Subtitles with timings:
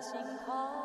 [0.00, 0.80] 心坎。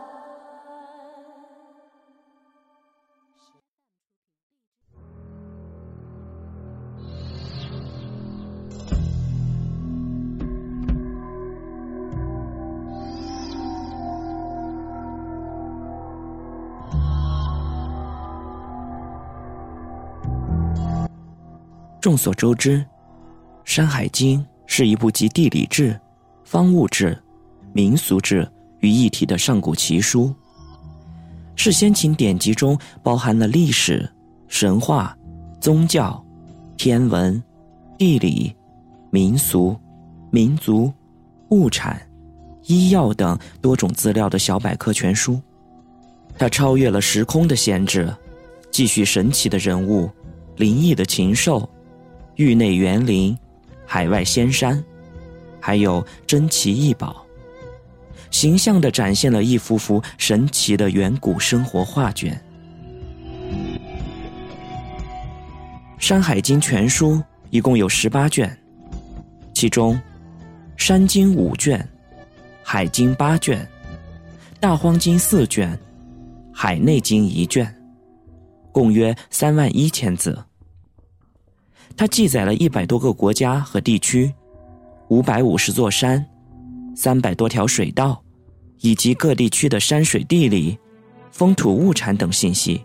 [22.01, 22.79] 众所周知，
[23.63, 25.99] 《山海经》是一部集地理志、
[26.43, 27.17] 方物志、
[27.73, 28.47] 民俗志
[28.85, 30.31] 于一体的上古奇书，
[31.55, 34.07] 是先秦典籍中包含了历史、
[34.47, 35.17] 神话、
[35.59, 36.23] 宗教、
[36.77, 37.41] 天文、
[37.97, 38.55] 地理、
[39.09, 39.75] 民俗、
[40.29, 40.93] 民族、
[41.49, 41.99] 物产、
[42.67, 45.41] 医药等多种资料的小百科全书。
[46.37, 48.13] 它超越了时空的限制，
[48.69, 50.07] 继续神奇的人物、
[50.57, 51.67] 灵异的禽兽。
[52.35, 53.35] 域内园林、
[53.85, 54.83] 海外仙山，
[55.59, 57.24] 还有珍奇异宝，
[58.35, 62.37] 形象地展现了一幅幅神奇的远古生活画卷。
[65.97, 68.53] 《山海经》全书一共有十八卷，
[69.53, 69.95] 其中
[70.75, 71.79] 《山经》五卷，
[72.61, 73.61] 《海经》八卷，
[74.59, 75.71] 《大荒经》四卷，
[76.53, 77.73] 《海内经》一卷，
[78.73, 80.37] 共约三万一千字。
[81.95, 84.29] 它记载了一百多个国家和地区，
[85.07, 86.23] 五百五十座山，
[86.97, 88.21] 三百多条水道，
[88.79, 90.77] 以及各地区的山水地理、
[91.31, 92.77] 风土物产等信息。《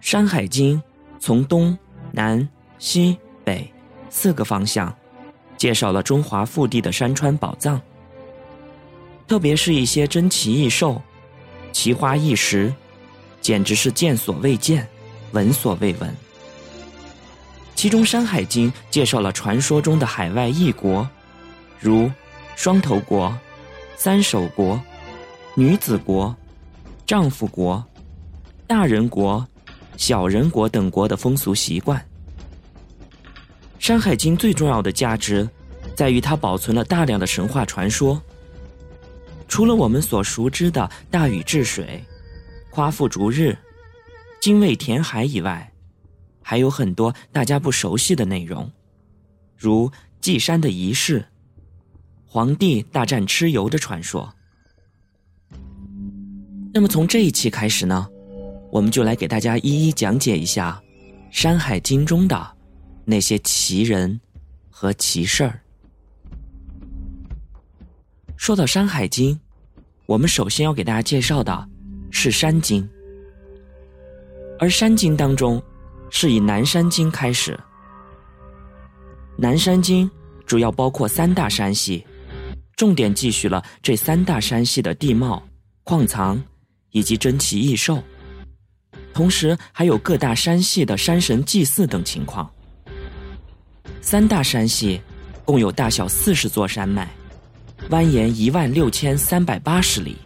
[0.00, 0.78] 山海经》
[1.18, 1.76] 从东
[2.10, 2.46] 南
[2.78, 3.70] 西北
[4.08, 4.94] 四个方向，
[5.56, 7.80] 介绍了中华腹地的山川宝藏，
[9.28, 11.00] 特别是一些珍奇异兽、
[11.70, 12.72] 奇花异石，
[13.40, 14.88] 简直是见所未见，
[15.32, 16.14] 闻所未闻。
[17.74, 21.08] 其中，《山海经》介绍了传说中的海外异国，
[21.78, 22.10] 如
[22.62, 23.34] 双头国、
[23.96, 24.78] 三首国、
[25.54, 26.36] 女子国、
[27.06, 27.82] 丈夫国、
[28.66, 29.48] 大人国、
[29.96, 31.98] 小人国等国的风俗习惯。
[33.78, 35.48] 《山海经》最重要的价值，
[35.96, 38.20] 在于它保存了大量的神话传说。
[39.48, 42.04] 除了我们所熟知的大禹治水、
[42.68, 43.56] 夸父逐日、
[44.38, 45.72] 精卫填海以外，
[46.42, 48.70] 还有很多大家不熟悉的内容，
[49.56, 49.90] 如
[50.20, 51.24] 祭山的仪式、
[52.32, 54.32] 皇帝大战蚩尤的传说。
[56.72, 58.06] 那么从这一期开始呢，
[58.70, 60.80] 我们就来给大家一一讲解一下
[61.36, 62.56] 《山海经》中的
[63.04, 64.20] 那些奇人
[64.70, 65.60] 和奇事儿。
[68.36, 69.34] 说到《山海经》，
[70.06, 71.68] 我们首先要给大家介绍的
[72.12, 72.80] 是《山经》，
[74.60, 75.60] 而《山经》当中。
[76.12, 77.52] 是以《南山经》开始，
[79.36, 80.10] 《南山经》
[80.44, 82.04] 主要包括三大山系，
[82.80, 85.46] 重点记叙了这三大山系的地貌、
[85.84, 86.42] 矿藏
[86.92, 88.02] 以及珍奇异兽，
[89.12, 92.50] 同时还有各大山系的山神祭祀等情况。
[94.00, 94.98] 三大山系
[95.44, 97.06] 共有大小四十座山脉，
[97.90, 100.16] 蜿蜒一万六千三百八十里。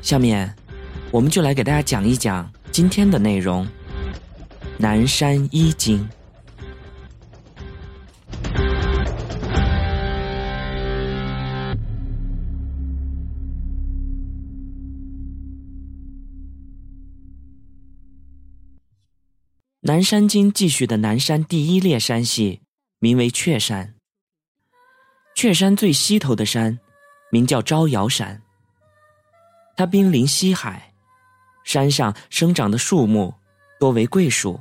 [0.00, 0.54] 下面，
[1.10, 3.66] 我们就来给大家讲一讲今天的内容。
[4.76, 6.08] 南山一经，
[19.88, 22.60] 南山经记叙的南山第一列山系
[22.98, 23.94] 名为雀山。
[25.34, 26.78] 雀山最西头的山
[27.32, 28.42] 名叫招摇山，
[29.78, 30.92] 它濒临西海，
[31.64, 33.32] 山上生长的树木
[33.80, 34.60] 多为桂树。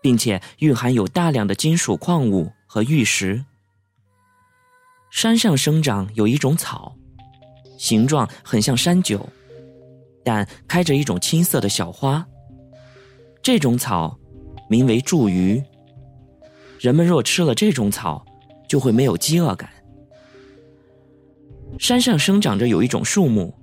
[0.00, 3.44] 并且蕴含有大量的金属矿物和玉石。
[5.10, 6.94] 山上生长有一种草，
[7.76, 9.28] 形状很像山韭，
[10.24, 12.24] 但开着一种青色的小花。
[13.42, 14.16] 这种草
[14.68, 15.62] 名为茱萸。
[16.78, 18.24] 人们若吃了这种草，
[18.68, 19.68] 就会没有饥饿感。
[21.78, 23.54] 山上生长着有一种树木，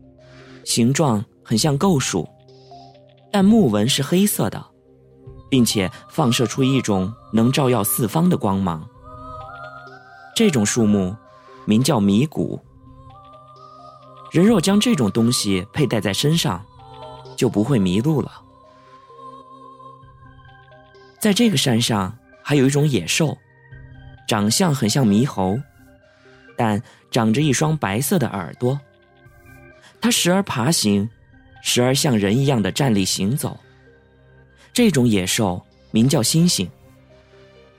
[0.63, 2.27] 形状很像构树，
[3.31, 4.73] 但木纹是黑色的。
[5.53, 8.89] 并且放射出一种能照耀四方的光芒。
[10.35, 11.15] 这种树木
[11.67, 12.59] 名叫迷谷。
[14.31, 16.65] 人若将这种东西佩戴在身上，
[17.37, 18.31] 就不会迷路了。
[21.23, 23.37] 在这个山上还有一种野兽，
[24.27, 25.57] 长相很像猕猴，
[26.57, 28.77] 但长着一双白色的耳朵。
[30.01, 31.09] 它时而爬行，
[31.61, 33.57] 时而像人一样的站立行走。
[34.73, 36.67] 这种野兽名叫猩猩。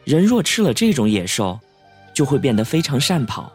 [0.05, 1.61] 人若吃了这种野兽，
[2.15, 3.53] 就会变得非常善跑。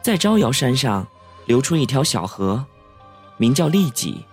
[0.00, 1.04] 在招摇山上
[1.44, 2.64] 流出一条小河，
[3.36, 4.24] 名叫利己。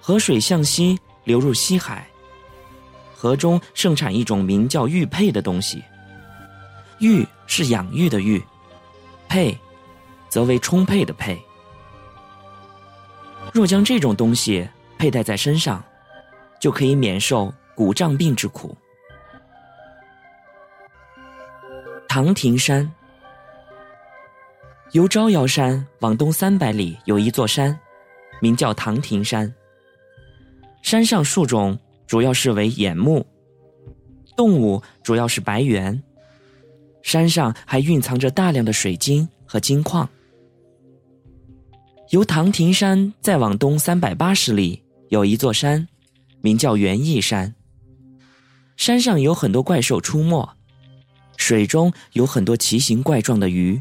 [0.00, 2.06] 河水向西流入西海，
[3.20, 5.84] 河中盛产一种名叫玉佩的东西。
[7.00, 8.42] 玉是养育的玉，
[9.28, 9.54] 佩。
[10.30, 11.36] 则为充沛的沛。
[13.52, 15.82] 若将这种东西佩戴在身上，
[16.60, 18.78] 就可以免受骨胀病之苦。
[22.08, 22.88] 唐庭山，
[24.92, 27.76] 由招摇山往东三百里有一座山，
[28.40, 29.52] 名叫唐庭山。
[30.80, 31.76] 山上树种
[32.10, 33.24] 主要是为眼目，
[34.36, 36.02] 动物主要是白猿，
[37.02, 40.10] 山上还蕴藏着大量的水晶和金矿。
[42.08, 45.86] 由唐庭山再往东三百八十里，有一座山，
[46.40, 47.54] 名叫元义山。
[48.76, 50.48] 山上有很多怪兽出没，
[51.36, 53.80] 水中有很多奇形怪状的鱼。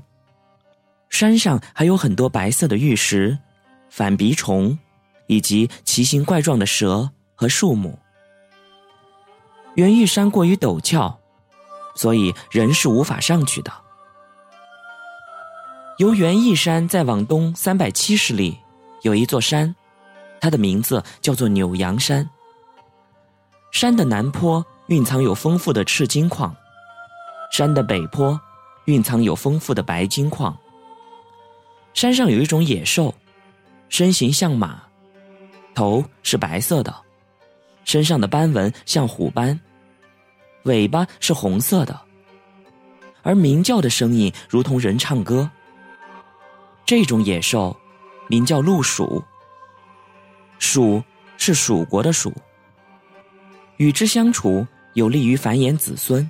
[1.09, 3.39] 山上还有很多白色的玉石、
[3.89, 4.77] 反鼻虫，
[5.25, 7.97] 以及奇形怪状的蛇和树木。
[9.75, 11.18] 元义山过于陡峭，
[11.95, 13.71] 所以人是无法上去的。
[15.98, 18.57] 由元义山再往东三百七十里，
[19.01, 19.75] 有一座山，
[20.39, 22.30] 它的名字叫做扭阳山。
[23.71, 26.56] 山的南坡蕴藏有丰富的赤金矿，
[27.51, 28.39] 山的北坡
[28.86, 30.57] 蕴藏有丰富的白金矿。
[31.94, 33.13] 山上有一种野兽，
[33.89, 34.81] 身形像马，
[35.75, 36.95] 头是白色的，
[37.89, 39.59] 身上的斑纹像虎斑，
[40.65, 42.00] 尾巴是红色的，
[43.24, 45.50] 而鸣叫的声音如同人唱歌。
[46.86, 47.75] 这种野兽
[48.27, 49.24] 名叫鹿鼠，
[50.59, 51.03] 鼠
[51.36, 52.31] 是蜀国的鼠。
[53.77, 56.30] 与之相处有利于繁衍子孙。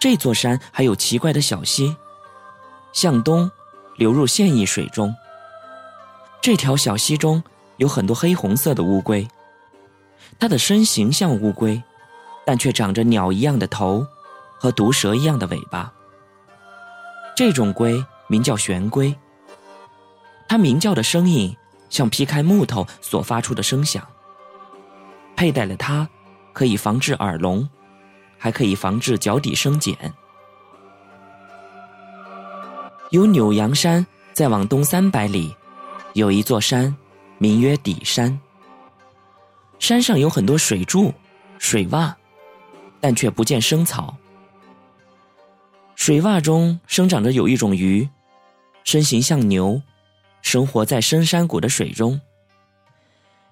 [0.00, 1.94] 这座山还有奇怪的小溪，
[2.92, 3.48] 向东
[3.94, 5.14] 流入现役水中。
[6.42, 7.40] 这条小溪中
[7.76, 9.24] 有很多黑红色的乌龟，
[10.38, 11.82] 它的身形像乌龟，
[12.44, 14.06] 但却长着鸟一样的头
[14.58, 15.92] 和毒蛇一样的尾巴。
[17.36, 18.04] 这种龟。
[18.28, 19.14] 名叫玄龟，
[20.48, 21.56] 它鸣叫的声音
[21.88, 24.04] 像劈开木头所发出的声响。
[25.36, 26.08] 佩戴了它，
[26.52, 27.68] 可以防治耳聋，
[28.36, 29.96] 还可以防治脚底生茧。
[33.10, 35.54] 由扭阳山再往东三百里，
[36.14, 36.92] 有一座山，
[37.38, 38.36] 名曰底山。
[39.78, 41.12] 山上有很多水柱、
[41.58, 42.14] 水洼，
[43.00, 44.16] 但却不见生草。
[45.94, 48.08] 水洼中生长着有一种鱼。
[48.84, 49.82] 身形像牛，
[50.42, 52.20] 生活在深山谷的水中。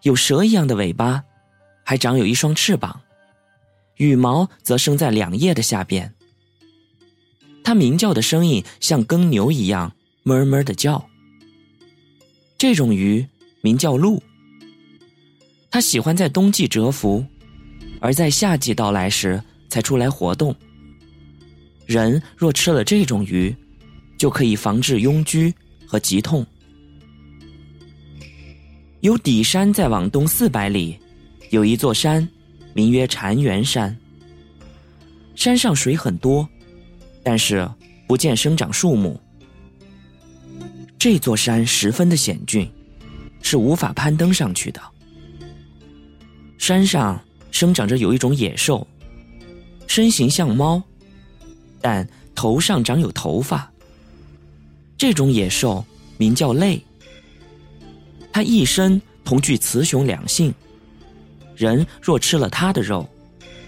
[0.02, 1.24] 有蛇一样的尾巴，
[1.82, 3.00] 还长有一双翅膀，
[3.96, 6.14] 羽毛则生在两叶的下边。
[7.64, 11.04] 它鸣叫的声音像耕牛一样，哞哞的叫。
[12.56, 13.26] 这种鱼
[13.60, 14.22] 名叫鹿。
[15.74, 17.26] 它喜欢在冬季蛰伏，
[18.00, 20.54] 而在夏季到来时才出来活动。
[21.84, 23.52] 人若吃了这种鱼，
[24.16, 25.52] 就可以防治痈疽
[25.84, 26.46] 和疾痛。
[29.00, 30.96] 由底山再往东四百里，
[31.50, 32.28] 有一座山，
[32.72, 33.96] 名曰禅园山。
[35.34, 36.48] 山上水很多，
[37.20, 37.68] 但是
[38.06, 39.20] 不见生长树木。
[40.96, 42.70] 这座山十分的险峻，
[43.42, 44.80] 是无法攀登上去的。
[46.64, 48.86] 山上生长着有一种野兽，
[49.86, 50.82] 身形像猫，
[51.78, 53.70] 但头上长有头发。
[54.96, 55.84] 这种野兽
[56.16, 56.82] 名叫类，
[58.32, 60.54] 它一生同具雌雄两性，
[61.54, 63.06] 人若吃了它的肉，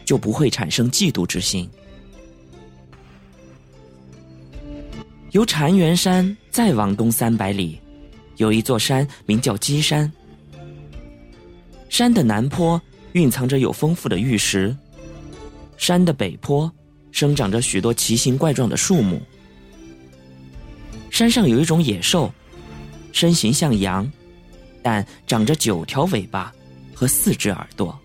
[0.06, 1.68] 就不会产生嫉妒之心。
[5.32, 7.78] 由禅园山再往东三百里，
[8.38, 10.10] 有一座山名叫鸡山。
[11.88, 12.80] 山的南坡
[13.12, 14.76] 蕴藏着有丰富的玉石，
[15.76, 16.70] 山的北坡
[17.10, 19.20] 生长着许多奇形怪状的树木。
[21.10, 22.30] 山上有一种野兽，
[23.12, 24.10] 身形像羊，
[24.82, 26.52] 但长着九条尾巴
[26.94, 27.98] 和四只耳朵，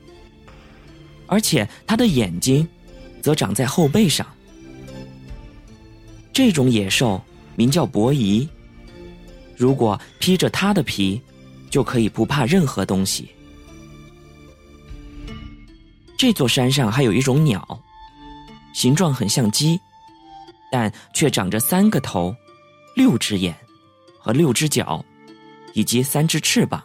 [1.27, 2.65] 而且它的眼睛
[3.21, 4.25] 则长在后背上。
[6.31, 7.21] 这种野兽
[7.57, 8.47] 名叫伯夷。
[9.57, 11.21] 如果披着它的皮，
[11.69, 13.29] 就可以不怕任何东西。
[16.21, 17.67] 这座山上还有一种鸟，
[18.73, 19.81] 形状很像鸡，
[20.71, 22.31] 但却长着三个头、
[22.95, 23.57] 六只眼
[24.19, 25.03] 和六只脚，
[25.73, 26.83] 以及三只翅膀。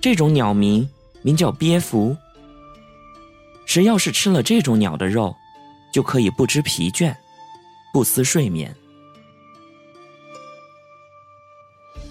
[0.00, 0.88] 这种鸟名
[1.20, 2.16] 名叫蝙蝠。
[3.66, 5.36] 谁要是吃了这种鸟的肉，
[5.92, 7.14] 就可以不知疲倦，
[7.92, 8.74] 不思睡眠。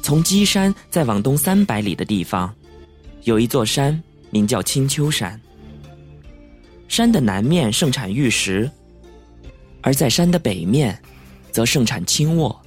[0.04, 2.54] 从鸡山再往东三百里的地方，
[3.24, 4.00] 有一座山，
[4.30, 5.42] 名叫青丘山。
[6.88, 8.70] 山的南面盛产玉石，
[9.82, 10.98] 而在山的北面，
[11.52, 12.60] 则盛产青沃。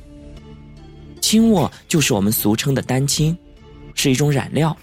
[1.20, 3.36] 青沃就是我们俗称的丹青，
[3.94, 4.76] 是一种染料。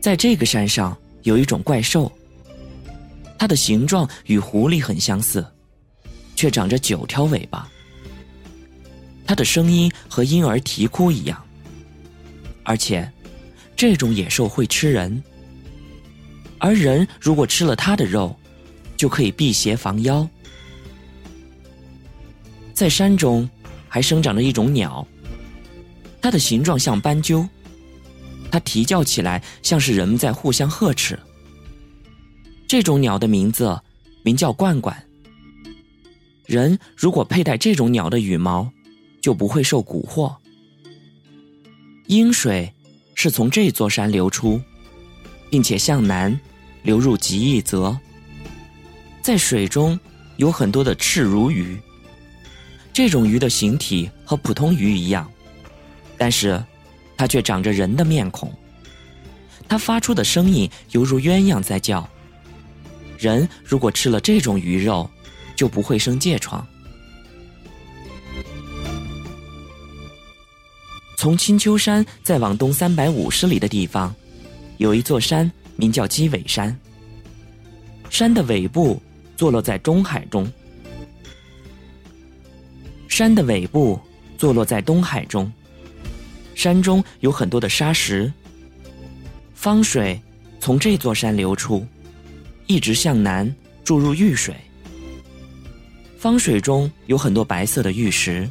[0.00, 2.10] 在这个山上有一种怪兽，
[3.38, 5.44] 它的形状与狐狸很相似，
[6.34, 7.68] 却长着九条尾巴。
[9.26, 11.42] 它的声音和婴儿啼哭一样，
[12.62, 13.10] 而且
[13.76, 15.22] 这种野兽会吃人，
[16.58, 18.34] 而人如果吃了它的肉，
[18.96, 20.28] 就可以辟邪防妖。
[22.74, 23.48] 在山中
[23.88, 25.06] 还生长着一种鸟，
[26.20, 27.48] 它的形状像斑鸠。
[28.50, 31.18] 它啼叫起来，像是人们在互相呵斥。
[32.66, 33.78] 这种鸟的名字
[34.22, 35.04] 名叫冠冠。
[36.46, 38.70] 人如果佩戴这种鸟的羽毛，
[39.20, 40.34] 就不会受蛊惑。
[42.06, 42.72] 阴水
[43.14, 44.58] 是从这座山流出，
[45.50, 46.40] 并且向南
[46.88, 47.94] 流入极易泽。
[49.20, 50.00] 在水中
[50.38, 51.78] 有很多的赤如鱼。
[52.94, 55.30] 这种鱼的形体和普通鱼一样，
[56.16, 56.64] 但是。
[57.20, 58.48] 它却长着人的面孔，
[59.68, 62.08] 它发出的声音犹如鸳鸯在叫。
[63.18, 65.10] 人如果吃了这种鱼肉，
[65.56, 66.64] 就不会生疥疮。
[71.16, 74.14] 从青丘山再往东三百五十里的地方，
[74.76, 76.76] 有一座山，名叫鸡尾山。
[78.10, 79.00] 山的尾部
[79.36, 80.50] 坐落在中海中。
[83.06, 83.98] 山的尾部
[84.36, 85.50] 坐落在东海中。
[86.56, 88.32] 山中有很多的沙石，
[89.54, 90.20] 方水
[90.58, 91.86] 从这座山流出，
[92.66, 93.48] 一直向南
[93.84, 94.52] 注入玉水。
[96.18, 98.50] 方水中有很多白色的玉石。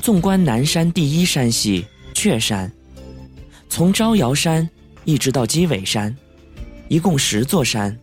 [0.00, 2.70] 纵观南山第一山系雀山，
[3.68, 4.68] 从招摇山
[5.04, 6.14] 一直到鸡尾山，
[6.88, 7.96] 一共十座山，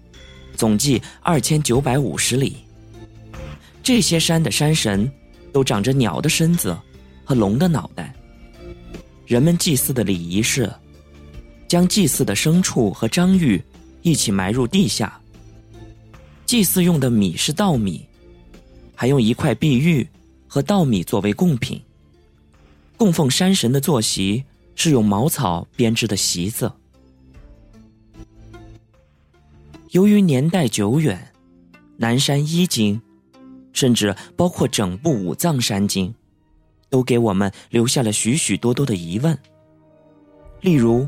[0.56, 2.58] 总计二千九百五十里。
[3.82, 5.12] 这些山的山神，
[5.52, 6.78] 都长着鸟的身子
[7.26, 8.14] 和龙的脑袋。
[9.26, 10.72] 人们祭祀的礼仪是，
[11.68, 13.62] 将祭祀的牲畜和章鱼
[14.04, 15.20] 一起埋入地下。
[16.46, 18.06] 祭祀用的米是稻米，
[18.94, 20.08] 还用一块碧玉
[20.48, 21.82] 和稻米作为贡品。
[22.98, 24.44] 供奉山神的坐席
[24.76, 26.72] 是用茅草编织的席子。
[29.92, 31.32] 由于年代久远，
[31.98, 33.02] 南山一经。
[33.74, 36.10] 甚至包括整部《五藏山经》，
[36.90, 39.38] 都给我们留下了许许多多的疑问。
[40.62, 41.08] 例如，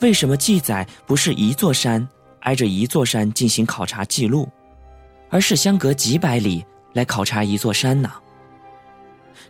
[0.00, 2.08] 为什么记载不是一座山
[2.42, 4.48] 挨着一座山进行考察记录，
[5.30, 8.08] 而是相隔几百里来考察一座山呢？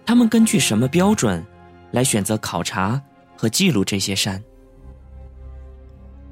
[0.06, 1.44] 他们根据什么标准
[1.90, 3.00] 来选择考察
[3.37, 4.42] 和记录这些山？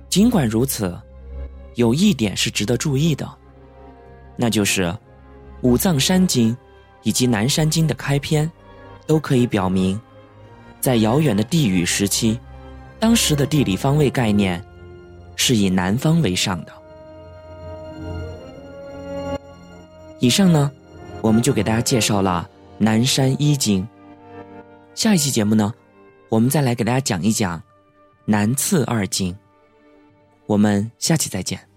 [0.08, 0.96] 尽管如此，
[1.74, 3.28] 有一点是值得注意的，
[4.36, 4.84] 那就是。
[5.64, 6.52] 《五藏山经》
[7.04, 8.50] 以及《南山经》的开篇，
[9.06, 10.00] 都可以表明，
[10.80, 12.36] 在遥远的地域时期，
[12.98, 14.60] 当时的地理方位概念
[15.36, 16.72] 是以南方为上的。
[20.18, 20.68] 以上呢，
[21.20, 22.50] 我们就给大家介绍了
[22.82, 23.80] 《南山一经》。
[24.92, 25.72] 下一期节目呢，
[26.28, 27.56] 我们再来给大家讲一讲
[28.24, 29.32] 《南次二经》。
[30.46, 31.71] 我们下期再见。